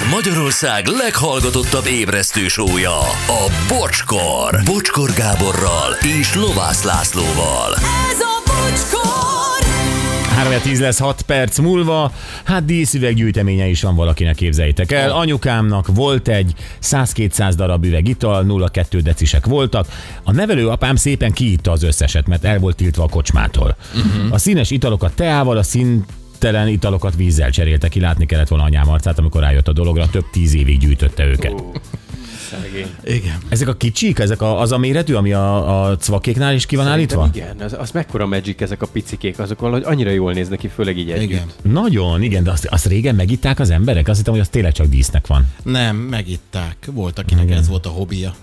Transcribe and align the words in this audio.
Ez 0.00 0.10
Magyarország 0.10 0.86
leghallgatottabb 0.86 1.86
ébresztő 1.86 2.48
sója, 2.48 2.98
a 3.26 3.52
Bocskor. 3.68 4.60
Bocskor 4.64 5.10
Gáborral 5.12 5.92
és 6.20 6.34
Lovász 6.34 6.82
Lászlóval. 6.82 7.74
Ez 8.10 8.20
a 8.20 8.42
bocskor! 8.46 9.66
3 10.36 10.60
10 10.62 10.80
lesz 10.80 10.98
6 10.98 11.22
perc 11.22 11.58
múlva, 11.58 12.12
hát 12.44 12.64
díszüveg 12.64 13.14
gyűjteménye 13.14 13.66
is 13.66 13.82
van 13.82 13.94
valakinek, 13.94 14.34
képzeljétek 14.34 14.92
el. 14.92 15.10
Anyukámnak 15.10 15.86
volt 15.86 16.28
egy 16.28 16.54
100-200 16.82 17.52
darab 17.56 17.84
üveg 17.84 18.08
ital, 18.08 18.44
0,2 18.48 19.00
decisek 19.02 19.46
voltak. 19.46 19.86
A 20.22 20.32
nevelő 20.32 20.68
apám 20.68 20.96
szépen 20.96 21.32
kiitta 21.32 21.70
az 21.70 21.82
összeset, 21.82 22.26
mert 22.26 22.44
el 22.44 22.58
volt 22.58 22.76
tiltva 22.76 23.02
a 23.02 23.08
kocsmától. 23.08 23.76
Uh-huh. 23.94 24.32
A 24.32 24.38
színes 24.38 24.70
italokat 24.70 25.12
teával, 25.12 25.56
a 25.56 25.62
színtelen 26.40 26.68
italokat 26.68 27.16
vízzel 27.16 27.50
cserélte 27.50 27.88
ki, 27.88 28.00
látni 28.00 28.26
kellett 28.26 28.48
volna 28.48 28.64
anyám 28.64 28.88
arcát, 28.88 29.18
amikor 29.18 29.40
rájött 29.40 29.68
a 29.68 29.72
dologra, 29.72 30.08
több 30.08 30.24
tíz 30.32 30.54
évig 30.54 30.78
gyűjtötte 30.78 31.26
őket. 31.26 31.62
Igen. 33.04 33.38
Ezek 33.48 33.68
a 33.68 33.74
kicsik, 33.74 34.18
ezek 34.18 34.42
a, 34.42 34.60
az 34.60 34.72
a 34.72 34.78
méretű, 34.78 35.14
ami 35.14 35.32
a, 35.32 35.82
a 35.84 35.96
cvakéknál 35.96 36.54
is 36.54 36.66
ki 36.66 36.76
van 36.76 36.86
állítva? 36.86 37.28
Igen, 37.32 37.60
az, 37.60 37.76
az 37.78 37.90
mekkora 37.90 38.26
magic 38.26 38.60
ezek 38.60 38.82
a 38.82 38.86
picikék, 38.86 39.38
azok 39.38 39.60
valahogy 39.60 39.82
annyira 39.84 40.10
jól 40.10 40.32
néznek 40.32 40.58
ki, 40.58 40.68
főleg 40.68 40.98
így 40.98 41.10
együtt. 41.10 41.30
Igen. 41.30 41.46
Nagyon, 41.62 42.22
igen, 42.22 42.44
de 42.44 42.50
azt, 42.50 42.66
azt 42.66 42.86
régen 42.86 43.14
megitták 43.14 43.58
az 43.58 43.70
emberek? 43.70 44.08
Azt 44.08 44.18
hittem, 44.18 44.32
hogy 44.32 44.42
az 44.42 44.48
tényleg 44.48 44.72
csak 44.72 44.86
dísznek 44.86 45.26
van. 45.26 45.46
Nem, 45.62 45.96
megitták. 45.96 46.76
Volt, 46.92 47.18
akinek 47.18 47.44
Igen. 47.44 47.58
ez 47.58 47.68
volt 47.68 47.86
a 47.86 47.90
hobbija. 47.90 48.34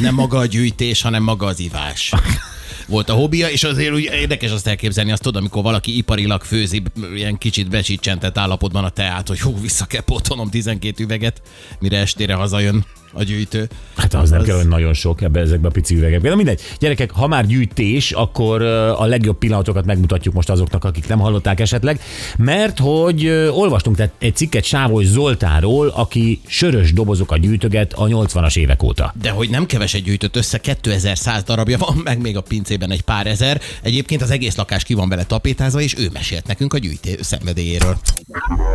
Nem 0.00 0.14
maga 0.14 0.38
a 0.38 0.46
gyűjtés, 0.46 1.02
hanem 1.02 1.22
maga 1.22 1.46
az 1.46 1.60
ivás. 1.60 2.12
Volt 2.92 3.08
a 3.08 3.14
hobbija, 3.14 3.48
és 3.48 3.64
azért 3.64 3.94
úgy 3.94 4.02
érdekes 4.02 4.50
azt 4.50 4.66
elképzelni, 4.66 5.12
azt 5.12 5.22
tudod, 5.22 5.40
amikor 5.40 5.62
valaki 5.62 5.96
iparilag 5.96 6.42
főzi 6.42 6.82
ilyen 7.14 7.38
kicsit 7.38 7.68
becsicsentett 7.68 8.38
állapotban 8.38 8.84
a 8.84 8.88
teát, 8.88 9.28
hogy 9.28 9.40
hú, 9.40 9.60
vissza 9.60 9.84
kell 9.84 10.00
pótolnom 10.00 10.50
12 10.50 11.04
üveget, 11.04 11.42
mire 11.80 11.98
estére 11.98 12.34
hazajön 12.34 12.84
a 13.12 13.22
gyűjtő. 13.22 13.68
Hát 13.96 14.14
az, 14.14 14.30
nem 14.30 14.42
kell 14.42 14.54
olyan 14.54 14.68
nagyon 14.68 14.94
sok 14.94 15.22
ebbe 15.22 15.40
ezekbe 15.40 15.68
a 15.68 15.70
pici 15.70 15.94
üvegekbe. 15.94 16.28
De 16.28 16.34
mindegy. 16.34 16.60
Gyerekek, 16.78 17.10
ha 17.10 17.26
már 17.26 17.46
gyűjtés, 17.46 18.10
akkor 18.10 18.62
a 18.62 19.04
legjobb 19.04 19.38
pillanatokat 19.38 19.84
megmutatjuk 19.84 20.34
most 20.34 20.50
azoknak, 20.50 20.84
akik 20.84 21.08
nem 21.08 21.18
hallották 21.18 21.60
esetleg, 21.60 22.00
mert 22.38 22.78
hogy 22.78 23.28
olvastunk 23.50 23.96
tehát 23.96 24.12
egy 24.18 24.36
cikket 24.36 24.64
Sávoly 24.64 25.04
Zoltáról, 25.04 25.88
aki 25.88 26.40
sörös 26.46 26.92
dobozokat 26.92 27.40
gyűjtöget 27.40 27.92
a 27.92 28.06
80-as 28.06 28.56
évek 28.56 28.82
óta. 28.82 29.14
De 29.22 29.30
hogy 29.30 29.50
nem 29.50 29.66
keveset 29.66 30.02
gyűjtött 30.02 30.36
össze, 30.36 30.58
2100 30.58 31.42
darabja 31.42 31.78
van, 31.78 32.00
meg 32.04 32.20
még 32.20 32.36
a 32.36 32.40
pincében 32.40 32.90
egy 32.90 33.02
pár 33.02 33.26
ezer. 33.26 33.60
Egyébként 33.82 34.22
az 34.22 34.30
egész 34.30 34.56
lakás 34.56 34.84
ki 34.84 34.94
van 34.94 35.08
vele 35.08 35.24
tapétázva, 35.24 35.80
és 35.80 35.94
ő 35.98 36.08
mesélt 36.12 36.46
nekünk 36.46 36.74
a 36.74 36.78
gyűjtő 36.78 37.18
szenvedélyéről. 37.20 37.96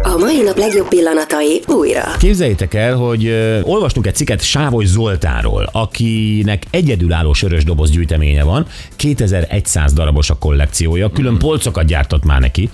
A 0.04 0.18
mai 0.18 0.42
nap 0.42 0.58
legjobb 0.58 0.88
pillanatai 0.88 1.62
újra. 1.68 2.04
Képzeljétek 2.20 2.74
el, 2.74 2.96
hogy 2.96 3.28
olvastunk 3.64 4.08
egy 4.08 4.16
cikket 4.16 4.27
Sávoly 4.36 4.86
Zoltáról, 4.86 5.70
akinek 5.72 6.66
egyedülálló 6.70 7.34
sörös 7.34 7.64
doboz 7.64 7.92
gyűjteménye 7.92 8.44
van, 8.44 8.66
2100 8.96 9.94
darabos 9.94 10.30
a 10.30 10.38
kollekciója, 10.38 11.12
külön 11.12 11.38
polcokat 11.38 11.86
gyártott 11.86 12.24
már 12.24 12.40
neki. 12.40 12.70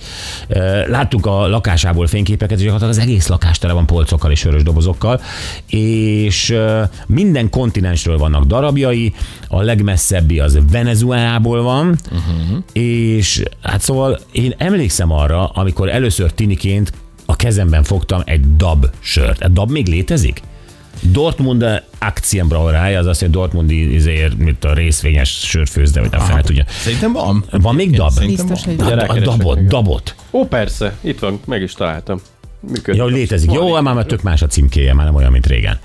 Láttuk 0.86 1.26
a 1.26 1.46
lakásából 1.46 2.06
fényképeket, 2.06 2.58
és 2.58 2.64
gyakorlatilag 2.64 3.02
az 3.02 3.08
egész 3.08 3.26
lakás 3.26 3.58
tele 3.58 3.72
van 3.72 3.86
polcokkal 3.86 4.30
és 4.30 4.38
sörös 4.38 4.62
dobozokkal, 4.62 5.20
és 5.66 6.56
minden 7.06 7.50
kontinensről 7.50 8.18
vannak 8.18 8.44
darabjai, 8.44 9.14
a 9.48 9.62
legmesszebbi 9.62 10.40
az 10.40 10.58
Venezuelából 10.70 11.62
van, 11.62 11.98
uh-huh. 12.04 12.58
és 12.72 13.42
hát 13.62 13.80
szóval 13.80 14.18
én 14.32 14.54
emlékszem 14.56 15.12
arra, 15.12 15.46
amikor 15.46 15.88
először 15.88 16.32
tiniként 16.32 16.92
a 17.26 17.36
kezemben 17.36 17.82
fogtam 17.82 18.22
egy 18.24 18.56
dab 18.56 18.86
sört. 19.00 19.42
A 19.42 19.48
dab 19.48 19.70
még 19.70 19.86
létezik? 19.86 20.42
Dortmund 21.12 21.82
Aktienbrauerei, 21.98 22.94
az 22.94 23.06
azt 23.06 23.20
mondja, 23.20 23.40
Dortmundi 23.40 23.94
izéért, 23.94 24.36
mint 24.38 24.64
a 24.64 24.74
részvényes 24.74 25.30
sörfőzde, 25.40 26.00
vagy 26.00 26.10
nem 26.10 26.20
fel 26.20 26.42
tudja. 26.42 26.64
Szerintem 26.68 27.12
van. 27.12 27.44
Van 27.50 27.74
még 27.74 27.90
dab? 27.96 28.24
Biztos, 28.26 28.64
van. 28.64 28.76
hogy 28.76 28.92
A, 28.92 28.96
van. 29.06 29.08
a 29.08 29.18
dabot, 29.20 29.54
meg. 29.56 29.66
dabot. 29.66 30.14
Ó, 30.30 30.44
persze, 30.46 30.96
itt 31.00 31.18
van, 31.18 31.40
meg 31.46 31.62
is 31.62 31.72
találtam. 31.72 32.20
Működik. 32.68 33.00
Ja, 33.00 33.06
létezik. 33.06 33.52
Jó, 33.52 33.80
már, 33.80 33.94
már 33.94 34.04
tök 34.06 34.22
más 34.22 34.42
a 34.42 34.46
címkéje, 34.46 34.94
már 34.94 35.06
nem 35.06 35.14
olyan, 35.14 35.32
mint 35.32 35.46
régen. 35.46 35.78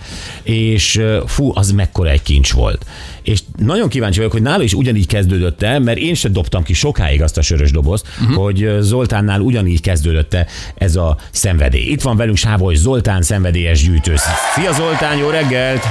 És 0.43 1.01
fú, 1.25 1.51
az 1.55 1.71
mekkora 1.71 2.09
egy 2.09 2.21
kincs 2.21 2.51
volt. 2.53 2.85
És 3.23 3.39
nagyon 3.57 3.89
kíváncsi 3.89 4.17
vagyok, 4.17 4.31
hogy 4.31 4.41
nála 4.41 4.63
is 4.63 4.73
ugyanígy 4.73 5.07
kezdődött 5.07 5.61
el, 5.61 5.79
mert 5.79 5.97
én 5.97 6.13
sem 6.13 6.31
dobtam 6.31 6.63
ki 6.63 6.73
sokáig 6.73 7.21
azt 7.21 7.37
a 7.37 7.41
sörös 7.41 7.71
dobozt, 7.71 8.07
uh-huh. 8.21 8.43
hogy 8.43 8.77
Zoltánnál 8.79 9.41
ugyanígy 9.41 9.81
kezdődött 9.81 10.37
ez 10.75 10.95
a 10.95 11.17
szenvedély. 11.31 11.85
Itt 11.85 12.01
van 12.01 12.17
velünk 12.17 12.37
Sávoly 12.37 12.75
Zoltán, 12.75 13.21
szenvedélyes 13.21 13.83
gyűjtő. 13.83 14.13
Szia 14.55 14.71
Zoltán, 14.73 15.17
jó 15.17 15.29
reggelt! 15.29 15.83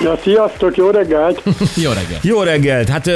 Ja, 0.00 0.16
sziasztok, 0.22 0.76
jó 0.76 0.90
reggelt! 0.90 1.42
Jó 1.84 1.90
reggel. 1.90 2.18
Jó 2.22 2.42
reggelt! 2.42 2.88
Hát 2.88 3.10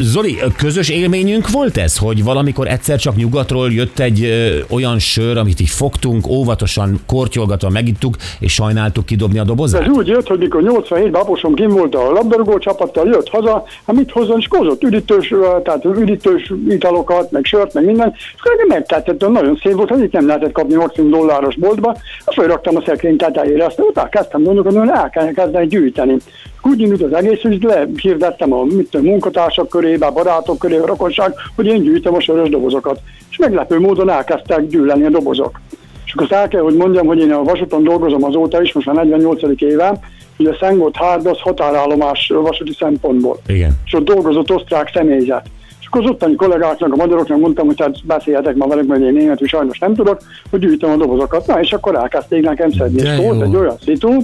Zoli, 0.00 0.38
közös 0.56 0.88
élményünk 0.88 1.50
volt 1.50 1.76
ez, 1.76 1.98
hogy 1.98 2.24
valamikor 2.24 2.66
egyszer 2.68 2.98
csak 2.98 3.16
nyugatról 3.16 3.72
jött 3.72 3.98
egy 3.98 4.22
ö, 4.24 4.58
olyan 4.74 4.98
sör, 4.98 5.36
amit 5.36 5.60
így 5.60 5.68
fogtunk, 5.68 6.26
óvatosan, 6.26 7.00
kortyolgatva 7.06 7.68
megittuk, 7.68 8.14
és 8.38 8.52
sajnáltuk 8.52 9.06
kidobni 9.06 9.38
a 9.38 9.44
dobozát? 9.44 9.82
Ez 9.82 9.88
úgy 9.88 10.06
jött, 10.06 10.26
hogy 10.26 10.38
mikor 10.38 10.62
87-ben 10.64 11.20
apusom 11.20 11.54
kim 11.54 11.68
volt 11.68 11.94
a 11.94 12.10
labdarúgó 12.10 12.58
csapattal, 12.58 13.06
jött 13.06 13.28
haza, 13.28 13.64
hát 13.86 13.96
mit 13.96 14.10
hozzon, 14.10 14.38
és 14.38 14.46
hozott 14.50 14.82
üdítős, 14.82 15.34
tehát 15.64 15.84
üdítős 15.84 16.52
italokat, 16.68 17.30
meg 17.30 17.44
sört, 17.44 17.74
meg 17.74 17.84
minden, 17.84 18.12
és 18.16 18.34
akkor 18.38 18.66
megtetett, 18.68 19.28
nagyon 19.28 19.58
szép 19.62 19.72
volt, 19.72 19.88
hogy 19.88 20.02
itt 20.02 20.12
nem 20.12 20.26
lehetett 20.26 20.52
kapni 20.52 20.74
maximum 20.74 21.10
dolláros 21.10 21.56
boltba, 21.56 21.96
azt 22.24 22.36
felraktam 22.36 22.76
a 22.76 22.82
szekrény 22.86 23.16
tetejére, 23.16 23.64
aztán 23.64 23.86
utána 23.86 24.08
kezdtem 24.08 24.42
gondolkodni, 24.42 24.78
hogy 24.78 24.88
el 24.88 25.10
kell 25.10 25.32
kezdeni 25.32 25.66
gyűjteni. 25.66 26.16
Úgy 26.62 26.80
indult 26.80 27.02
az 27.02 27.12
egész, 27.12 27.40
hogy 27.40 27.62
lehirdettem 27.62 28.52
a 28.52 28.64
mit 28.64 28.90
tudom, 28.90 29.06
munkatársak 29.06 29.68
körébe, 29.68 30.10
barátok 30.10 30.58
körébe, 30.58 30.82
a 30.82 30.86
rokonság, 30.86 31.32
hogy 31.56 31.66
én 31.66 31.82
gyűjtöm 31.82 32.14
a 32.14 32.20
sörös 32.20 32.48
dobozokat. 32.48 33.00
És 33.30 33.36
meglepő 33.36 33.80
módon 33.80 34.10
elkezdtek 34.10 34.66
gyűlni 34.66 35.04
a 35.04 35.10
dobozok. 35.10 35.60
És 36.06 36.12
akkor 36.12 36.32
el 36.32 36.48
kell, 36.48 36.60
hogy 36.60 36.74
mondjam, 36.74 37.06
hogy 37.06 37.18
én 37.18 37.32
a 37.32 37.42
vasúton 37.42 37.84
dolgozom 37.84 38.24
azóta 38.24 38.62
is, 38.62 38.72
most 38.72 38.86
már 38.86 38.96
48. 38.96 39.60
évem, 39.62 39.94
hogy 40.36 40.46
a 40.46 40.56
Szengott 40.60 40.96
Hárd 40.96 41.26
az 41.26 41.40
határállomás 41.40 42.32
vasúti 42.34 42.72
szempontból. 42.78 43.38
Igen. 43.46 43.70
És 43.84 43.94
ott 43.94 44.04
dolgozott 44.04 44.50
osztrák 44.50 44.90
személyzet. 44.94 45.46
És 45.80 45.86
akkor 45.86 46.02
az 46.02 46.10
ottani 46.10 46.34
kollégáknak, 46.34 46.92
a 46.92 46.96
magyaroknak 46.96 47.38
mondtam, 47.38 47.66
hogy 47.66 47.80
hát 47.80 48.06
beszéljetek 48.06 48.56
ma 48.56 48.66
velük, 48.66 48.86
mert 48.86 49.00
én 49.00 49.12
németül 49.12 49.46
sajnos 49.46 49.78
nem 49.78 49.94
tudok, 49.94 50.20
hogy 50.50 50.60
gyűjtöm 50.60 50.90
a 50.90 50.96
dobozokat. 50.96 51.46
Na, 51.46 51.60
és 51.60 51.72
akkor 51.72 51.94
elkezdték 51.94 52.42
nekem 52.42 52.70
szedni. 52.70 53.02
De 53.02 53.12
És 53.12 53.24
volt 53.24 53.42
egy 53.42 53.56
olyan 53.56 53.76
szitu, 53.84 54.18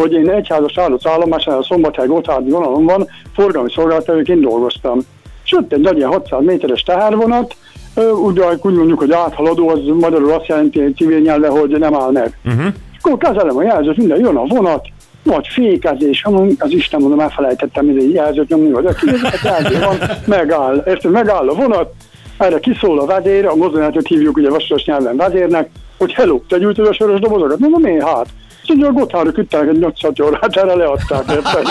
hogy 0.00 0.12
én 0.12 0.30
egyházas 0.30 0.78
állott 0.78 1.06
állomásán 1.06 1.56
a 1.56 1.62
Szombathely 1.62 2.06
Gotthárdi 2.06 2.50
vonalon 2.50 2.84
van, 2.84 3.08
forgalmi 3.34 3.70
szolgáltatóként 3.74 4.40
dolgoztam. 4.40 4.98
És 5.44 5.52
ott 5.52 5.72
egy 5.72 5.80
nagy 5.80 5.96
ilyen 5.96 6.08
600 6.08 6.44
méteres 6.44 6.82
tehervonat, 6.82 7.56
ö, 7.94 8.10
úgy, 8.10 8.40
mondjuk, 8.62 8.98
hogy 8.98 9.12
áthaladó, 9.12 9.68
az 9.68 9.78
magyarul 10.00 10.32
azt 10.32 10.46
jelenti 10.46 10.80
egy 10.80 10.94
civil 10.96 11.18
nyelve, 11.18 11.48
hogy 11.48 11.78
nem 11.78 11.94
áll 11.94 12.10
meg. 12.10 12.38
Uh-huh. 12.44 12.66
És 12.66 12.98
akkor 13.02 13.16
kezelem 13.16 13.56
a 13.56 13.62
jelzőt, 13.62 13.96
minden 13.96 14.18
jön 14.18 14.36
a 14.36 14.44
vonat, 14.44 14.86
nagy 15.22 15.46
fékezés, 15.46 16.24
az 16.58 16.70
Isten 16.70 17.00
mondom, 17.00 17.20
elfelejtettem 17.20 17.88
ide 17.88 18.02
jelzőt 18.02 18.48
nyomni, 18.48 18.70
vagy 18.70 18.86
aki 18.86 19.06
jelző 19.42 19.78
van, 19.78 19.96
megáll, 20.26 20.82
érted, 20.86 21.10
megáll 21.10 21.48
a 21.48 21.54
vonat, 21.54 21.92
erre 22.38 22.58
kiszól 22.58 22.98
a 22.98 23.06
vezér, 23.06 23.46
a 23.46 23.54
mozdulatot 23.54 24.06
hívjuk 24.06 24.36
ugye 24.36 24.50
vasutas 24.50 24.84
nyelven 24.84 25.16
vezérnek, 25.16 25.70
hogy 25.98 26.12
hello, 26.12 26.40
te 26.48 26.58
gyűjtöd 26.58 26.86
a 26.86 26.92
sörös 26.92 27.20
dobozokat? 27.20 27.58
Mondom, 27.58 27.84
én 27.84 28.00
hát. 28.00 28.26
És 28.66 28.74
ugye 28.74 28.86
a 28.86 28.92
Gotthardra 28.92 29.32
küldtek 29.32 29.68
egy 29.68 29.78
800 29.78 30.20
órát, 30.20 30.56
erre 30.56 30.74
leadták, 30.74 31.30
érted? 31.30 31.66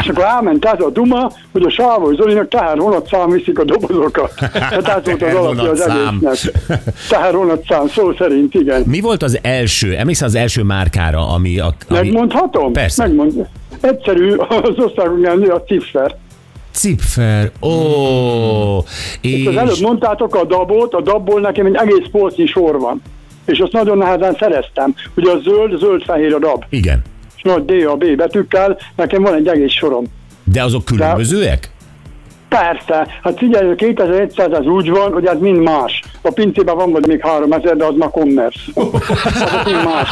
és 0.00 0.08
akkor 0.08 0.24
elment 0.24 0.64
ez 0.64 0.80
a 0.80 0.90
duma, 0.90 1.30
hogy 1.52 1.62
a 1.62 1.70
Sávoly 1.70 2.14
Zolinak 2.14 2.48
tehervonatszám 2.48 3.30
viszik 3.30 3.58
a 3.58 3.64
dobozokat. 3.64 4.32
Hát 4.52 4.88
ez 4.88 5.04
volt 5.04 5.22
az 5.22 5.34
alapja 5.34 5.70
az 5.70 5.80
egésznek. 5.80 6.82
Tehervonatszám, 7.08 7.88
szó 7.88 8.12
szerint, 8.18 8.54
igen. 8.54 8.82
Mi 8.86 9.00
volt 9.00 9.22
az 9.22 9.38
első, 9.42 9.94
emlékszel 9.94 10.26
az 10.26 10.34
első 10.34 10.62
márkára, 10.62 11.28
ami... 11.28 11.58
A, 11.58 11.74
ami 11.88 11.98
Megmondhatom? 11.98 12.72
Persze. 12.72 13.06
Megmond. 13.06 13.46
Egyszerű, 13.80 14.34
az 14.36 14.74
országoknál 14.76 15.34
nő 15.36 15.48
a 15.48 15.62
cipfer. 15.62 16.16
Cipfer, 16.72 17.50
ó, 17.62 17.70
és... 19.20 19.46
Az 19.46 19.56
előbb 19.56 19.80
mondtátok 19.80 20.34
a 20.34 20.44
dabot, 20.44 20.94
a 20.94 21.00
dabból 21.00 21.40
nekem 21.40 21.66
egy 21.66 21.74
egész 21.74 22.06
polcnyi 22.10 22.46
sor 22.46 22.78
van. 22.78 23.02
És 23.46 23.58
azt 23.58 23.72
nagyon 23.72 23.98
nehezen 23.98 24.36
szereztem. 24.38 24.94
Ugye 25.14 25.30
a 25.30 25.38
zöld, 25.38 25.78
zöld-fehér 25.78 26.34
a 26.34 26.38
dab. 26.38 26.64
Igen, 26.68 27.02
És 27.36 27.42
nagy 27.42 27.64
D, 27.64 27.70
A, 27.86 27.94
B 27.96 28.16
betűkkel, 28.16 28.78
nekem 28.96 29.22
van 29.22 29.34
egy 29.34 29.46
egész 29.48 29.72
sorom. 29.72 30.04
de 30.44 30.62
azok 30.62 30.84
különbözőek? 30.84 31.70
Persze, 32.48 33.06
hát 33.22 33.38
figyelj, 33.38 33.74
2100 33.74 34.48
az 34.52 34.66
úgy 34.66 34.90
van, 34.90 35.12
hogy 35.12 35.26
ez 35.26 35.38
mind 35.38 35.62
más. 35.62 36.02
A 36.22 36.30
pincében 36.30 36.76
van 36.76 36.92
vagy 36.92 37.06
még 37.06 37.20
3000, 37.20 37.76
de 37.76 37.84
az 37.84 37.94
már 37.96 38.10
commerce. 38.10 38.60
Az 38.74 39.64
mind 39.64 39.84
más. 39.84 40.08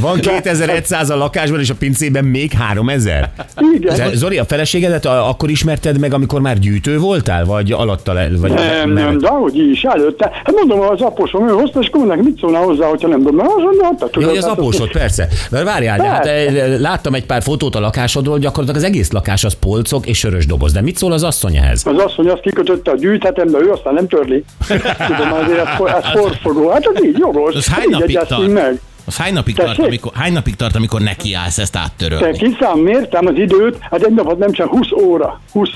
Van 0.00 0.20
2100 0.20 1.10
a 1.10 1.16
lakásban, 1.16 1.60
és 1.60 1.70
a 1.70 1.74
pincében 1.74 2.24
még 2.24 2.52
3000? 2.52 3.30
Igen. 3.74 4.14
Zoli, 4.14 4.38
a 4.38 4.44
feleségedet 4.44 5.06
akkor 5.06 5.50
ismerted 5.50 5.98
meg, 5.98 6.12
amikor 6.14 6.40
már 6.40 6.58
gyűjtő 6.58 6.98
voltál? 6.98 7.44
Vagy 7.44 7.72
alatta 7.72 8.12
le? 8.12 8.28
Vagy 8.36 8.52
Nem, 8.52 8.90
nem, 8.90 9.18
de 9.18 9.28
hogy 9.28 9.58
is, 9.58 9.82
előtte. 9.82 10.30
Hát 10.44 10.54
mondom, 10.54 10.80
az 10.80 11.00
aposom, 11.00 11.48
ő 11.48 11.52
hozta, 11.52 11.80
és 11.80 11.88
akkor 11.92 12.16
mit 12.16 12.38
szólna 12.38 12.58
hozzá, 12.58 12.86
hogyha 12.86 13.08
nem 13.08 13.18
tudom, 13.18 13.36
mert 13.36 13.48
az 13.48 13.62
mondja, 13.62 13.84
hát, 13.84 14.00
Jó, 14.00 14.06
tudod, 14.06 14.28
hogy 14.28 14.38
az 14.38 14.44
hát 14.44 14.58
apósod, 14.58 14.90
persze. 14.90 15.28
De 15.50 15.64
várjál, 15.64 15.98
de 15.98 16.08
hát, 16.08 16.26
eh, 16.26 16.78
láttam 16.78 17.14
egy 17.14 17.26
pár 17.26 17.42
fotót 17.42 17.74
a 17.74 17.80
lakásodról, 17.80 18.38
gyakorlatilag 18.38 18.82
az 18.82 18.88
egész 18.88 19.10
lakás 19.10 19.44
az 19.44 19.54
polcok 19.54 20.03
és 20.06 20.18
sörös 20.18 20.46
doboz. 20.46 20.72
De 20.72 20.80
mit 20.80 20.96
szól 20.96 21.12
az 21.12 21.22
asszony 21.22 21.56
ehhez? 21.56 21.86
Az 21.86 21.98
asszony 21.98 22.28
azt 22.28 22.40
kikötötte 22.40 22.90
a 22.90 22.94
gyűjthetem, 22.96 23.48
de 23.50 23.58
ő 23.58 23.70
aztán 23.70 23.94
nem 23.94 24.08
törli. 24.08 24.44
Tudom, 25.06 25.32
azért 25.32 25.58
ez, 25.58 25.68
for- 25.76 25.90
ez 25.90 26.10
forfogó. 26.10 26.68
Hát 26.70 26.86
az 26.86 27.04
így 27.04 27.18
jogos. 27.18 27.54
Az 27.54 27.66
hány 27.66 27.88
napig 27.90 28.18
tart? 28.18 28.48
meg. 28.52 28.80
Az 29.06 29.16
hány 29.16 29.32
napig, 29.32 29.54
Tessék? 29.54 29.74
tart, 29.76 29.88
amikor, 29.88 30.12
hány 30.14 30.32
napig 30.32 30.56
tart, 30.56 30.76
amikor 30.76 31.00
nekiállsz 31.00 31.58
ezt 31.58 31.72
Te 31.72 31.78
áttörölni? 31.78 32.38
kiszám, 32.38 32.78
mértem 32.78 33.26
az 33.26 33.36
időt, 33.36 33.76
hát 33.90 34.02
egy 34.02 34.14
napot 34.14 34.38
nem 34.38 34.52
csak 34.52 34.68
20 34.68 34.90
óra. 34.92 35.40
20. 35.52 35.68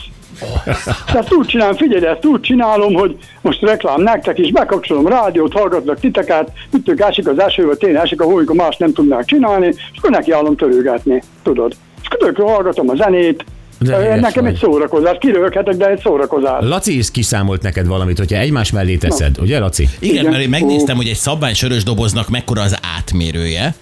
Tehát 1.07 1.33
úgy 1.39 1.47
csinálom, 1.47 1.77
figyelj, 1.77 2.07
ezt 2.07 2.25
úgy 2.25 2.41
csinálom, 2.41 2.95
hogy 2.95 3.17
most 3.41 3.63
reklám 3.63 4.03
nektek 4.03 4.39
is, 4.39 4.53
bekapcsolom 4.53 5.07
rádiót, 5.07 5.53
hallgatlak 5.53 6.01
titeket, 6.01 6.53
ütök 6.73 7.01
ásik 7.01 7.29
az 7.29 7.39
eső, 7.41 7.67
vagy 7.67 7.79
tényleg 7.79 8.01
ásik 8.01 8.21
a 8.21 8.25
hó, 8.25 8.37
amikor 8.37 8.57
más 8.57 8.77
nem 8.77 8.93
tudnák 8.93 9.25
csinálni, 9.25 9.67
és 9.67 9.99
akkor 9.99 10.11
nekiállom 10.11 10.57
törőgetni, 10.57 11.23
tudod. 11.43 11.73
És 12.03 12.09
akkor 12.11 12.51
hallgatom 12.51 12.89
a 12.89 12.95
zenét, 12.95 13.45
De 13.79 14.17
Nekem 14.21 14.45
vagy. 14.45 14.53
egy 14.53 14.59
szórakozás, 14.59 15.17
kiröhöghetek, 15.21 15.75
de 15.75 15.89
egy 15.89 16.01
szórakozás. 16.01 16.65
Laci 16.65 16.97
is 16.99 17.11
kiszámolt 17.11 17.63
neked 17.63 17.87
valamit, 17.87 18.19
hogyha 18.19 18.37
egymás 18.39 18.71
mellé 18.73 18.97
teszed, 18.97 19.39
ugye 19.41 19.59
Laci? 19.59 19.89
Igen, 19.99 20.15
Igen. 20.15 20.31
mert 20.31 20.43
én 20.43 20.49
megnéztem, 20.49 20.97
hogy 20.97 21.09
egy 21.09 21.17
szabvány 21.17 21.55
sörös 21.55 21.83
doboznak 21.83 22.29
mekkora 22.29 22.63
az 22.63 22.77
átmérője, 22.97 23.75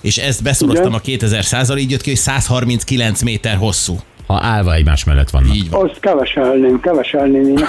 és 0.00 0.16
ezt 0.16 0.42
beszoroztam 0.42 0.98
Igen. 1.04 1.20
a 1.20 1.26
2100-al, 1.26 1.78
így 1.78 1.90
jött 1.90 2.00
ki, 2.00 2.08
hogy 2.10 2.18
139 2.18 3.22
méter 3.22 3.56
hosszú. 3.56 3.96
Ha 4.26 4.38
állva 4.42 4.74
egymás 4.74 5.04
mellett 5.04 5.30
vannak. 5.30 5.54
Így 5.54 5.70
van. 5.70 5.88
Azt 5.88 6.00
keveselném, 6.00 6.80
keveselném 6.80 7.56
én. 7.56 7.66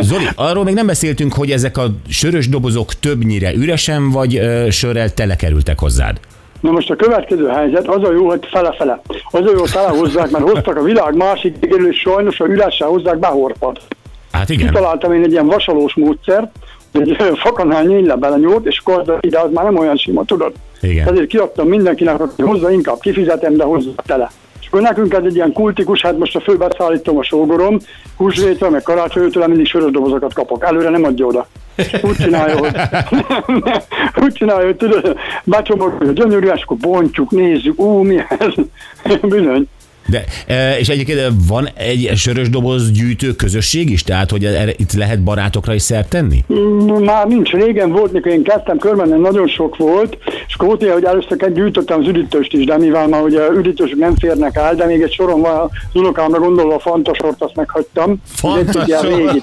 Zoli, 0.00 0.24
arról 0.34 0.64
még 0.64 0.74
nem 0.74 0.86
beszéltünk, 0.86 1.32
hogy 1.32 1.50
ezek 1.50 1.76
a 1.78 1.94
sörös 2.08 2.48
dobozok 2.48 2.94
többnyire 2.94 3.54
üresen 3.54 4.10
vagy 4.10 4.36
ö, 4.36 4.70
sörrel 4.70 5.14
telekerültek 5.14 5.78
hozzád. 5.78 6.20
Na 6.66 6.72
most 6.72 6.90
a 6.90 6.96
következő 6.96 7.46
helyzet, 7.46 7.88
az 7.88 8.02
a 8.02 8.12
jó, 8.12 8.28
hogy 8.28 8.46
fele-fele. 8.50 9.00
Az 9.30 9.40
a 9.40 9.50
jó, 9.50 9.58
hogy 9.58 9.70
telehozzák, 9.70 10.30
mert 10.30 10.50
hoztak 10.50 10.76
a 10.76 10.82
világ 10.82 11.16
másik 11.16 11.56
végéről, 11.60 11.88
és 11.88 11.98
sajnos 11.98 12.40
a 12.40 12.46
üressel 12.46 12.88
hozzák 12.88 13.18
behorpat. 13.18 13.80
Hát 14.32 14.48
igen. 14.48 14.66
Kitaláltam 14.66 15.12
én 15.12 15.22
egy 15.22 15.30
ilyen 15.30 15.46
vasalós 15.46 15.94
módszert, 15.94 16.50
egy 16.92 17.16
fakanál 17.34 17.84
nyíl 17.84 18.06
le 18.06 18.14
belenyúlt, 18.14 18.66
és 18.66 18.82
akkor 18.84 19.18
ide 19.20 19.38
az 19.38 19.50
már 19.52 19.64
nem 19.64 19.78
olyan 19.78 19.96
sima, 19.96 20.24
tudod? 20.24 20.52
Igen. 20.80 21.08
Ezért 21.08 21.26
kiadtam 21.26 21.68
mindenkinek, 21.68 22.16
hogy 22.16 22.30
hozza, 22.36 22.70
inkább 22.70 22.98
kifizetem, 23.00 23.56
de 23.56 23.64
hozza 23.64 23.90
tele. 24.06 24.30
És 24.66 24.72
akkor 24.72 24.84
nekünk 24.84 25.12
ez 25.12 25.22
egy 25.24 25.34
ilyen 25.34 25.52
kultikus, 25.52 26.02
hát 26.02 26.18
most 26.18 26.36
a 26.36 26.40
főbeszállítom 26.40 27.18
a 27.18 27.22
sógorom, 27.22 27.78
húsvétre, 28.16 28.70
meg 28.70 28.82
karácsonytől 28.82 29.46
mindig 29.46 29.66
sörös 29.66 29.90
dobozokat 29.90 30.34
kapok. 30.34 30.64
Előre 30.64 30.88
nem 30.88 31.04
adja 31.04 31.26
oda. 31.26 31.46
Úgy 32.02 32.16
csinálja, 32.16 32.56
hogy, 32.56 32.70
úgy 34.24 34.32
csinálja, 34.32 34.64
hogy 34.64 34.76
tudod, 34.76 35.16
becsomagolja 35.44 36.12
gyönyörű, 36.12 36.46
és 36.46 36.62
akkor 36.62 36.76
bontjuk, 36.76 37.30
nézzük, 37.30 37.80
ú, 37.80 38.02
mi 38.02 38.16
ez? 38.38 38.54
Bizony. 39.22 39.68
De, 40.06 40.24
e, 40.46 40.78
és 40.78 40.88
egyébként 40.88 41.18
e, 41.18 41.28
van 41.48 41.68
egy 41.74 42.10
sörös 42.16 42.50
doboz 42.50 42.90
gyűjtő 42.90 43.32
közösség 43.32 43.90
is, 43.90 44.02
tehát 44.02 44.30
hogy 44.30 44.44
erre, 44.44 44.72
itt 44.76 44.92
lehet 44.92 45.22
barátokra 45.22 45.74
is 45.74 45.82
szert 45.82 46.08
tenni? 46.08 46.44
Mm, 46.52 47.04
Már 47.04 47.26
nincs, 47.26 47.50
régen 47.50 47.90
volt, 47.90 48.12
mikor 48.12 48.32
én 48.32 48.42
kezdtem 48.42 48.78
körbennem, 48.78 49.20
nagyon 49.20 49.48
sok 49.48 49.76
volt, 49.76 50.18
ilyen, 50.78 50.92
hogy 50.92 51.04
először 51.04 51.52
gyűjtöttem 51.52 52.00
az 52.00 52.06
üdítőst 52.06 52.52
is, 52.52 52.64
de 52.64 52.78
mivel 52.78 53.08
már 53.08 53.22
ugye 53.22 53.48
üdítősök 53.48 53.98
nem 53.98 54.16
férnek 54.16 54.56
el, 54.56 54.74
de 54.74 54.86
még 54.86 55.02
egy 55.02 55.12
soron 55.12 55.40
van 55.40 55.60
az 55.60 55.70
unokámra 55.94 56.38
gondolva 56.38 56.74
a 56.74 56.78
fantasort, 56.78 57.42
azt 57.42 57.56
meghagytam. 57.56 58.16
Fantasor. 58.26 59.42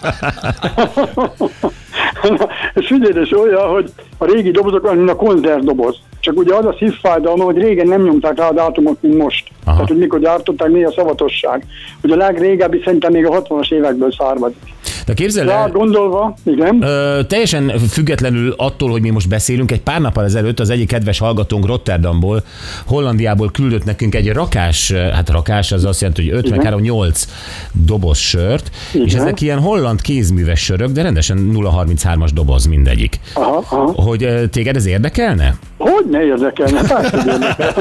és 2.76 2.88
figyelj, 2.88 3.24
és 3.24 3.32
olyan, 3.38 3.68
hogy 3.68 3.92
a 4.18 4.26
régi 4.26 4.52
dobozok 4.52 4.84
olyan, 4.84 4.98
mint 4.98 5.10
a 5.10 5.16
konzervdoboz. 5.16 5.96
Csak 6.20 6.38
ugye 6.38 6.56
az 6.56 6.66
a 6.66 6.76
szívfájdalma, 6.80 7.44
hogy 7.44 7.58
régen 7.58 7.88
nem 7.88 8.02
nyomták 8.02 8.38
rá 8.38 8.48
a 8.48 8.54
dátumot, 8.54 9.02
mint 9.02 9.18
most. 9.18 9.48
Aha. 9.64 9.76
Tehát, 9.76 9.90
hogy 9.90 9.98
mikor 9.98 10.20
gyártották, 10.20 10.70
mi 10.70 10.84
a 10.84 10.92
szavatosság. 10.92 11.66
Ugye 12.04 12.14
a 12.14 12.18
legrégebbi 12.18 12.82
szerintem 12.84 13.12
még 13.12 13.26
a 13.26 13.42
60-as 13.42 13.72
évekből 13.74 14.12
származik. 14.12 14.74
De 15.06 15.14
képzeld 15.14 15.50
el, 15.50 15.70
gondolva, 15.70 16.36
igen. 16.44 16.82
Ö, 16.82 17.24
teljesen 17.28 17.72
függetlenül 17.90 18.54
attól, 18.58 18.90
hogy 18.90 19.02
mi 19.02 19.10
most 19.10 19.30
beszélünk, 19.30 19.72
egy 19.72 19.82
pár 19.82 20.02
nappal 20.02 20.24
ezelőtt 20.24 20.60
az 20.60 20.70
egyik 20.70 20.88
kedves 20.88 21.20
hallgatónk 21.20 21.66
Rotterdamból, 21.66 22.44
Hollandiából 22.86 23.52
küldött 23.52 23.86
nekünk 23.86 24.16
egy 24.16 24.32
rakás, 24.32 24.92
hát 24.92 25.30
rakás 25.30 25.72
az 25.72 25.86
azt 25.86 26.02
jelenti, 26.02 26.30
hogy 26.30 26.38
5 26.38 26.50
meg 26.50 26.80
8 26.80 27.28
doboz 27.72 28.18
sört, 28.18 28.72
és 28.92 29.12
Igen. 29.12 29.22
ezek 29.22 29.42
ilyen 29.42 29.60
holland 29.60 30.02
kézműves 30.02 30.60
sörök, 30.60 30.90
de 30.90 31.02
rendesen 31.02 31.52
033-as 31.54 32.30
doboz 32.34 32.66
mindegyik. 32.66 33.20
Aha, 33.34 33.64
aha. 33.70 34.02
Hogy 34.02 34.50
téged 34.52 34.76
ez 34.76 34.86
érdekelne? 34.86 35.56
Hogy 35.78 36.06
ne 36.10 36.24
érdekelne? 36.24 36.82
Persze, 36.88 37.18
hogy 37.18 37.28
érdekel. 37.32 37.74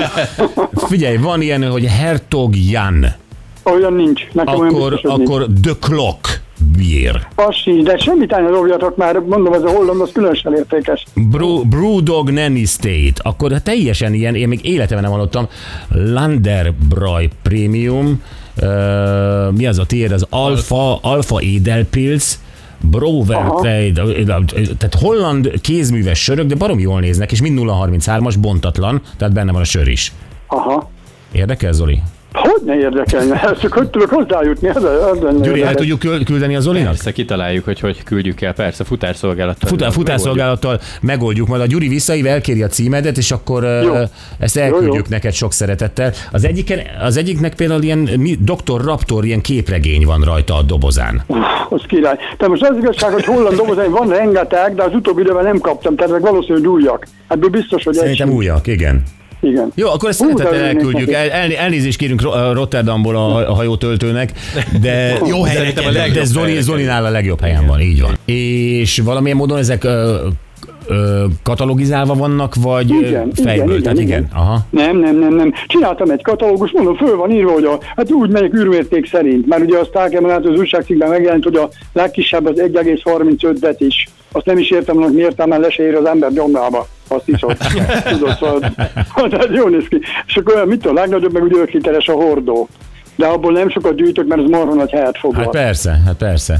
Figyelj, 0.88 1.16
van 1.16 1.40
ilyen, 1.40 1.70
hogy 1.70 1.84
Hertog 1.84 2.56
Jan, 2.56 3.06
Olyan 3.64 3.92
nincs. 3.92 4.22
Nekem 4.32 4.54
olyan 4.54 4.74
akkor, 4.74 4.90
biztos, 4.90 5.10
hogy 5.10 5.19
nincs. 5.19 5.30
akkor 5.30 5.46
The 5.62 5.72
Clock 5.80 6.31
beer, 6.76 7.29
Az 7.35 7.55
sincs, 7.55 7.85
de 7.85 7.99
semmit 7.99 8.31
ne 8.31 8.50
dobjatok 8.50 8.97
már, 8.97 9.19
mondom, 9.19 9.53
ez 9.53 9.62
a 9.62 9.70
holland, 9.70 10.00
az 10.00 10.11
különösen 10.12 10.55
értékes. 10.55 11.05
Brew, 11.14 11.64
Brewdog 11.64 12.31
Nanny 12.31 12.64
State, 12.64 13.12
akkor 13.17 13.53
teljesen 13.53 14.14
ilyen, 14.14 14.35
én 14.35 14.49
még 14.49 14.64
életemben 14.64 15.05
nem 15.05 15.12
hallottam, 15.12 15.49
Landerbräu 15.88 17.26
Premium, 17.43 18.23
uh, 18.62 19.53
mi 19.53 19.67
az 19.67 19.79
a 19.79 19.87
tiéd, 19.87 20.12
az 20.12 20.26
Alfa, 20.31 20.97
Alfa 20.97 21.38
Edelpilz, 21.38 22.41
Brower. 22.91 23.50
Trade, 23.61 24.03
tehát 24.79 24.97
holland 25.00 25.61
kézműves 25.61 26.23
sörök, 26.23 26.47
de 26.47 26.55
barom 26.55 26.79
jól 26.79 27.00
néznek, 27.00 27.32
és 27.32 27.41
mind 27.41 27.58
033-as, 27.62 28.35
bontatlan, 28.41 29.03
tehát 29.17 29.35
benne 29.35 29.53
van 29.53 29.61
a 29.61 29.65
sör 29.65 29.88
is. 29.88 30.12
Aha. 30.47 30.91
Érdekel, 31.32 31.73
Zoli? 31.73 32.03
Hogy 32.32 32.62
ne 32.64 32.75
érdekelne? 32.76 33.40
Ezt 33.43 33.61
csak 33.62 33.73
hogy 33.73 33.88
tudok 33.90 34.11
hozzájutni? 34.11 34.69
Ez, 34.69 34.76
ez 34.84 35.40
Gyuri, 35.40 35.62
el 35.62 35.75
tudjuk 35.75 35.99
küld- 35.99 36.25
küldeni 36.25 36.56
a 36.56 36.61
Zolinak? 36.61 36.88
Persze 36.88 37.12
kitaláljuk, 37.12 37.64
hogy 37.64 37.81
hogy 37.81 38.02
küldjük 38.02 38.40
el. 38.40 38.52
Persze, 38.52 38.84
futárszolgálattal. 38.84 39.69
Futár, 39.69 39.93
futárszolgálattal 39.93 40.81
megoldjuk, 41.00 41.49
majd 41.49 41.61
a 41.61 41.67
Gyuri 41.67 41.88
visszaív, 41.88 42.26
elkéri 42.26 42.62
a 42.62 42.67
címedet, 42.67 43.17
és 43.17 43.31
akkor 43.31 43.62
jó. 43.62 43.94
Jó. 43.94 43.94
ezt 44.38 44.56
Jó, 44.56 44.62
elküldjük 44.62 44.94
jó. 44.94 45.11
neked 45.11 45.32
sok 45.32 45.52
szeretettel. 45.52 46.12
Az, 46.32 46.44
egyiken, 46.44 46.79
az 47.02 47.17
egyiknek 47.17 47.55
például 47.55 47.82
ilyen 47.82 47.99
mi- 47.99 48.38
Dr. 48.40 48.81
Raptor, 48.84 49.25
ilyen 49.25 49.40
képregény 49.40 50.05
van 50.06 50.20
rajta 50.20 50.55
a 50.56 50.62
dobozán. 50.62 51.23
Uff, 51.26 51.38
Az 51.69 51.82
király. 51.87 52.17
De 52.38 52.49
most 52.49 52.62
az 52.62 52.76
igazság, 52.76 53.12
hogy 53.12 53.25
holland 53.25 53.56
dobozaim 53.56 53.90
van 53.90 54.08
rengeteg, 54.08 54.75
de 54.75 54.82
az 54.82 54.94
utóbbi 54.94 55.20
időben 55.23 55.44
nem 55.44 55.58
kaptam, 55.58 55.96
tehát 55.96 56.12
ezek 56.12 56.23
valószínűleg 56.23 56.70
újak. 56.70 57.06
Ebből 57.29 57.51
biztos, 57.51 57.84
hogy 57.84 57.94
Szerintem 57.94 58.31
újak, 58.31 58.67
igen. 58.67 59.03
Igen. 59.43 59.72
Jó, 59.75 59.89
akkor 59.89 60.08
ezt 60.08 60.20
de 60.20 60.27
szeretettel 60.27 60.65
elküldjük. 60.65 61.13
El, 61.13 61.31
el, 61.31 61.53
elnézést 61.53 61.99
kérünk 61.99 62.22
Ro- 62.22 62.53
Rotterdamból 62.53 63.17
a, 63.17 63.51
a 63.51 63.55
hajótöltőnek, 63.55 64.32
de 64.81 65.19
Jó 65.27 65.43
helyre 65.43 65.69
a 65.69 65.72
kerül. 65.72 65.93
legjobb 65.93 66.15
de 66.15 66.25
Zoli, 66.25 66.61
Zolinál 66.61 67.05
a 67.05 67.11
legjobb 67.11 67.41
helyen 67.41 67.67
van, 67.67 67.81
így 67.81 68.01
van. 68.03 68.15
És 68.25 68.99
valamilyen 68.99 69.37
módon 69.37 69.58
ezek 69.58 69.84
ö, 69.84 70.27
ö, 70.87 71.25
katalogizálva 71.43 72.15
vannak, 72.15 72.55
vagy 72.55 72.91
Igen, 72.91 73.31
fejből? 73.34 73.70
igen, 73.70 73.82
Tehát 73.82 73.99
igen, 73.99 74.08
igen. 74.08 74.29
Aha. 74.34 74.58
Nem, 74.70 74.96
nem, 74.99 75.19
nem, 75.19 75.34
nem. 75.34 75.53
Csináltam 75.67 76.11
egy 76.11 76.22
katalógus, 76.22 76.70
mondom, 76.70 76.96
föl 76.96 77.17
van 77.17 77.31
írva, 77.31 77.53
hogy 77.53 77.65
a, 77.65 77.79
hát 77.96 78.11
úgy 78.13 78.31
megyek 78.31 78.55
űrmérték 78.55 79.08
szerint, 79.08 79.46
mert 79.46 79.63
ugye 79.63 79.79
azt 79.79 79.94
el 79.96 80.08
kell 80.08 80.20
mondani, 80.20 80.43
hogy 80.44 80.53
az 80.55 80.58
újságcikkben 80.58 81.08
megjelent, 81.08 81.44
hogy 81.44 81.56
a 81.56 81.69
legkisebb 81.93 82.46
az 82.46 82.55
1,35 82.72 83.56
betis. 83.61 84.08
Azt 84.32 84.46
nem 84.46 84.58
is 84.58 84.70
értem, 84.70 84.96
hogy 84.96 85.13
miért 85.13 85.46
már 85.46 85.61
le 85.61 85.70
se 85.70 85.82
ér 85.82 85.94
az 85.94 86.05
ember 86.05 86.32
gyomrába. 86.32 86.89
Azt 87.16 87.28
is 87.28 87.42
ott. 87.42 87.58
Tudod, 88.08 88.36
szóval, 88.38 88.60
tehát 89.31 89.48
jól 89.52 89.70
néz 89.70 89.84
ki. 89.88 90.00
És 90.26 90.36
akkor 90.36 90.54
olyan, 90.54 90.69
mit 90.69 90.86
a 90.86 90.92
legnagyobb, 90.92 91.32
meg 91.32 91.42
ugye 91.42 91.60
5 91.60 91.72
literes 91.72 92.08
a 92.08 92.12
hordó. 92.12 92.69
De 93.16 93.26
abból 93.26 93.52
nem 93.52 93.70
sokat 93.70 93.94
gyűjtök, 93.96 94.26
mert 94.26 94.40
ez 94.42 94.48
marha 94.48 94.74
nagy 94.74 94.90
helyet 94.90 95.19
foglal. 95.19 95.42
Hát 95.42 95.50
persze, 95.50 96.00
hát 96.06 96.16
persze. 96.16 96.56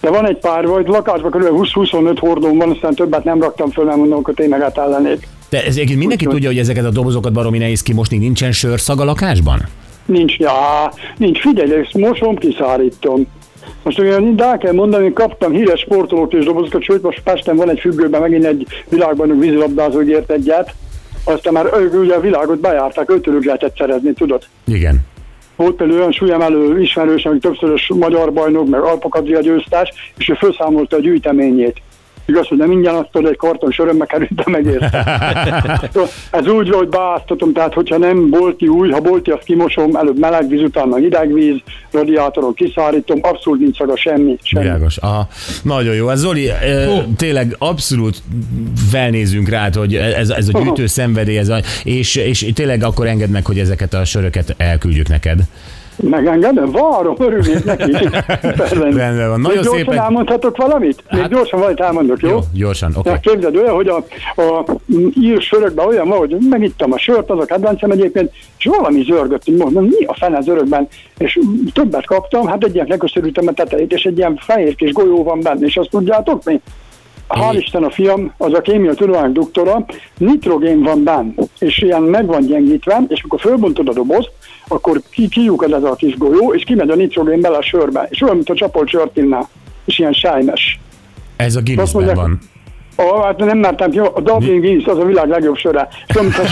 De 0.00 0.10
van 0.10 0.26
egy 0.28 0.36
pár, 0.38 0.66
vagy 0.66 0.86
lakásban 0.88 1.30
kb. 1.30 1.44
20-25 1.44 2.16
hordóm 2.20 2.58
van, 2.58 2.70
aztán 2.70 2.94
többet 2.94 3.24
nem 3.24 3.40
raktam 3.40 3.70
föl, 3.70 3.84
mert 3.84 3.96
mondom, 3.96 4.22
hogy 4.22 4.34
tényleg 4.34 4.60
átellenék. 4.60 5.28
De 5.48 5.58
ez 5.64 5.74
egyébként 5.74 5.98
mindenki 5.98 6.24
Úgyhogy- 6.26 6.32
tudja, 6.42 6.48
hogy 6.48 6.58
ezeket 6.58 6.84
a 6.84 6.90
dobozokat 6.90 7.32
baromi 7.32 7.58
nehéz 7.58 7.82
kimosni, 7.82 8.16
nincsen 8.18 8.52
sörszag 8.52 9.00
a 9.00 9.04
lakásban? 9.04 9.60
Nincs, 10.04 10.36
já, 10.36 10.92
nincs, 11.16 11.40
figyelj, 11.40 11.72
ezt 11.74 11.94
mosom, 11.94 12.36
kiszárítom. 12.36 13.26
Most 13.82 13.98
ugye 13.98 14.20
el 14.36 14.58
kell 14.58 14.72
mondani, 14.72 15.02
hogy 15.02 15.12
kaptam 15.12 15.52
híres 15.52 15.80
sportolók 15.80 16.32
és 16.32 16.44
dobozokat, 16.44 16.82
sőt 16.82 17.02
most 17.02 17.20
Pesten 17.22 17.56
van 17.56 17.70
egy 17.70 17.80
függőben 17.80 18.20
megint 18.20 18.44
egy 18.44 18.66
világban 18.88 19.38
vízilabdázó 19.38 20.00
ígért 20.00 20.30
egyet, 20.30 20.74
aztán 21.24 21.52
már 21.52 21.66
ők 21.80 21.94
ugye 21.94 22.14
a 22.14 22.20
világot 22.20 22.60
bejárták, 22.60 23.10
ötölük 23.10 23.44
lehetett 23.44 23.76
szerezni, 23.76 24.12
tudod? 24.12 24.42
Igen. 24.66 25.00
volt 25.56 25.76
például 25.76 25.98
olyan 25.98 26.12
súlyemelő 26.12 26.80
ismerős, 26.80 27.24
aki 27.24 27.38
többszörös 27.38 27.90
magyar 27.94 28.32
bajnok, 28.32 28.68
meg 28.68 28.80
Alpakadria 28.80 29.40
győztes, 29.40 30.12
és 30.16 30.28
ő 30.28 30.34
felszámolta 30.34 30.96
a 30.96 31.00
gyűjteményét. 31.00 31.82
Igaz, 32.28 32.46
hogy 32.46 32.58
nem 32.58 32.70
ingyen 32.70 32.94
azt 32.94 33.26
egy 33.26 33.36
karton 33.36 33.70
sörömbe 33.70 34.06
került 34.06 34.46
meg 34.46 34.64
érte. 34.64 35.20
Ez 36.30 36.46
úgy, 36.46 36.68
hogy 36.68 36.88
beáztatom, 36.88 37.52
tehát 37.52 37.74
hogyha 37.74 37.98
nem 37.98 38.30
bolti 38.30 38.68
új, 38.68 38.90
ha 38.90 39.00
bolti, 39.00 39.30
azt 39.30 39.44
kimosom, 39.44 39.96
előbb 39.96 40.18
meleg 40.18 40.48
víz, 40.48 40.62
utána 40.62 40.96
hidegvíz, 40.96 41.56
radiátoron 41.90 42.54
kiszárítom, 42.54 43.18
abszolút 43.22 43.60
nincs 43.60 43.76
szaga 43.76 43.96
semmi. 43.96 44.36
semmi. 44.42 44.64
Világos. 44.64 44.96
Aha. 44.96 45.28
Nagyon 45.62 45.94
jó. 45.94 46.08
Ez 46.08 46.20
Zoli, 46.20 46.48
eh, 46.48 47.04
tényleg 47.16 47.54
abszolút 47.58 48.22
felnézünk 48.90 49.48
rá, 49.48 49.68
hogy 49.74 49.94
ez, 49.94 50.30
ez 50.30 50.48
a 50.52 50.62
gyűjtő 50.62 50.86
szenvedély, 50.86 51.38
ez 51.38 51.48
a, 51.48 51.60
és, 51.84 52.16
és 52.16 52.50
tényleg 52.54 52.82
akkor 52.82 53.06
engedd 53.06 53.30
meg, 53.30 53.46
hogy 53.46 53.58
ezeket 53.58 53.94
a 53.94 54.04
söröket 54.04 54.54
elküldjük 54.56 55.08
neked. 55.08 55.38
Megengedem? 56.02 56.70
Várom, 56.72 57.14
örülnék 57.18 57.64
neki. 57.64 57.92
Rendben 58.80 59.28
van. 59.28 59.40
Nagyon 59.40 59.40
Még 59.40 59.52
gyorsan 59.54 59.76
szépen- 59.76 59.98
elmondhatok 59.98 60.56
valamit? 60.56 61.02
Még 61.10 61.20
Hát- 61.20 61.30
gyorsan 61.30 61.58
valamit 61.58 61.80
elmondok, 61.80 62.20
jó? 62.20 62.28
Jó, 62.28 62.38
gyorsan, 62.54 62.92
oké. 62.96 63.08
Okay. 63.08 63.20
Képzeld 63.20 63.56
olyan, 63.56 63.74
hogy 63.74 63.88
a, 63.88 63.96
a 64.42 64.64
ír 65.20 65.40
sörökben 65.42 65.86
olyan 65.86 66.08
van, 66.08 66.18
hogy 66.18 66.36
megittam 66.50 66.92
a 66.92 66.98
sört, 66.98 67.30
az 67.30 67.38
a 67.38 67.44
kedvencem 67.44 67.90
egyébként, 67.90 68.30
és 68.58 68.64
valami 68.64 69.02
zörgött, 69.02 69.44
hogy 69.44 69.56
mondom, 69.56 69.84
mi 69.84 70.04
a 70.04 70.14
fene 70.14 70.36
az 70.36 70.48
örökben, 70.48 70.88
és 71.18 71.38
többet 71.72 72.06
kaptam, 72.06 72.46
hát 72.46 72.64
egy 72.64 72.74
ilyen 72.74 72.86
leköszörültem 72.88 73.46
a 73.46 73.52
tetejét, 73.52 73.92
és 73.92 74.04
egy 74.04 74.18
ilyen 74.18 74.36
fehér 74.40 74.74
kis 74.74 74.92
golyó 74.92 75.22
van 75.24 75.40
benne, 75.40 75.66
és 75.66 75.76
azt 75.76 75.90
tudjátok 75.90 76.44
mi? 76.44 76.60
Hál' 77.28 77.56
Isten 77.56 77.84
a 77.84 77.90
fiam, 77.90 78.32
az 78.36 78.52
a 78.52 78.60
kémia 78.60 78.94
tudomány 78.94 79.32
doktora, 79.32 79.84
nitrogén 80.18 80.82
van 80.82 81.04
benne, 81.04 81.32
és 81.58 81.78
ilyen 81.78 82.02
meg 82.02 82.26
van 82.26 82.46
gyengítve, 82.46 83.02
és 83.08 83.20
amikor 83.20 83.40
fölbontod 83.40 83.88
a 83.88 83.92
dobozt, 83.92 84.30
akkor 84.68 85.02
ki, 85.10 85.28
kiukad 85.28 85.72
ez 85.72 85.82
a 85.82 85.94
kis 85.94 86.16
golyó, 86.16 86.54
és 86.54 86.64
kimegy 86.64 86.90
a 86.90 86.94
nitrogén 86.94 87.40
bele 87.40 87.56
a 87.56 87.62
sörbe, 87.62 88.06
és 88.10 88.22
olyan, 88.22 88.34
mint 88.34 88.50
a 88.50 88.54
csapolt 88.54 88.88
sört 88.88 89.16
innál, 89.16 89.48
és 89.84 89.98
ilyen 89.98 90.12
sájmes. 90.12 90.80
Ez 91.36 91.56
a 91.56 91.60
Guinnessben 91.62 92.14
van. 92.14 92.38
Ó, 93.02 93.20
hát 93.22 93.38
nem 93.38 93.58
mertem 93.58 93.90
ki, 93.90 93.98
a 93.98 94.20
Dublin 94.20 94.60
Guinness 94.60 94.86
az 94.86 94.98
a 94.98 95.04
világ 95.04 95.28
legjobb 95.28 95.56
söre. 95.56 95.88
Tudom, 96.06 96.24
mint 96.36 96.36
a. 96.38 96.42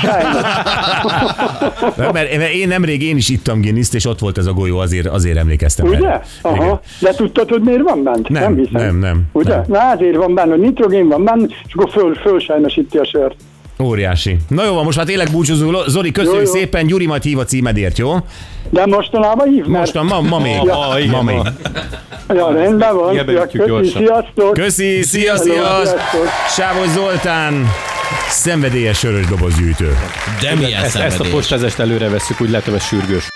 Mert, 1.97 2.13
mert 2.13 2.53
én 2.53 2.69
nemrég 2.69 3.03
én 3.03 3.17
is 3.17 3.29
ittam 3.29 3.61
Guinness-t, 3.61 3.95
és 3.95 4.07
ott 4.07 4.19
volt 4.19 4.39
ez 4.39 4.47
a 4.47 4.53
golyó, 4.53 4.79
azért, 4.79 5.07
azért 5.07 5.37
emlékeztem 5.37 5.87
Ugye? 5.87 5.97
erre. 5.97 6.07
Igen. 6.07 6.21
Aha. 6.59 6.81
De 7.01 7.13
tudtad, 7.13 7.49
hogy 7.49 7.63
miért 7.63 7.83
van 7.83 8.03
bent? 8.03 8.29
Nem, 8.29 8.57
hiszem. 8.57 8.83
nem, 8.83 8.99
nem, 8.99 9.23
Ugye? 9.33 9.55
nem. 9.55 9.65
Na 9.69 9.91
azért 9.91 10.17
van 10.17 10.35
benne, 10.35 10.51
hogy 10.51 10.61
nitrogén 10.61 11.09
van 11.09 11.25
benne, 11.25 11.47
és 11.67 11.75
akkor 11.75 11.91
föl, 11.91 12.15
fölsajnosíti 12.15 12.99
a 12.99 13.05
sört. 13.05 13.35
Óriási. 13.83 14.37
Na 14.49 14.65
jó, 14.65 14.83
most 14.83 14.97
már 14.97 15.07
tényleg 15.07 15.31
búcsúzunk. 15.31 15.77
Zoli, 15.87 16.13
köszönjük 16.13 16.43
Jó, 16.43 16.47
jó. 16.47 16.53
szépen, 16.53 16.87
Gyuri 16.87 17.07
majd 17.07 17.23
hív 17.23 17.39
a 17.39 17.45
címedért, 17.45 17.99
jó? 17.99 18.17
De 18.71 18.87
mostanában 18.87 19.49
hív, 19.49 19.65
mert... 19.65 19.95
Most 19.95 20.09
ma, 20.11 20.21
ma 20.21 20.39
még. 20.39 20.61
Ma, 20.63 20.99
igen, 20.99 21.11
ma 21.11 21.23
még. 21.23 21.41
Ja, 22.29 22.53
rendben 22.53 22.97
van. 22.97 23.15
Ja, 23.15 23.25
köszi, 23.25 23.89
sziasztok! 23.89 24.53
Köszi, 24.53 25.03
szia, 25.03 25.37
szia! 25.37 25.53
sziasztok. 25.55 26.29
Sávos 26.49 26.89
Zoltán, 26.89 27.71
szenvedélyes 28.29 28.99
sörös 28.99 29.27
dobozgyűjtő. 29.27 29.97
De 30.41 30.55
milyen 30.55 30.83
Ezt, 30.83 30.97
ezt 30.97 31.21
a 31.21 31.25
postázest 31.31 31.79
előre 31.79 32.09
vesszük, 32.09 32.41
úgy 32.41 32.51
látom, 32.51 32.75
ez 32.75 32.85
sürgős. 32.85 33.29